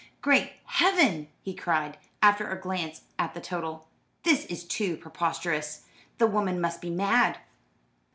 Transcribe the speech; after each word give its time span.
"Great 0.23 0.53
Heaven!" 0.65 1.27
he 1.43 1.53
cried, 1.53 1.99
after 2.23 2.49
a 2.49 2.59
glance 2.59 3.01
at 3.19 3.35
the 3.35 3.39
total. 3.39 3.87
"This 4.23 4.47
is 4.47 4.63
too 4.63 4.97
preposterous. 4.97 5.83
The 6.17 6.25
woman 6.25 6.59
must 6.59 6.81
be 6.81 6.89
mad." 6.89 7.37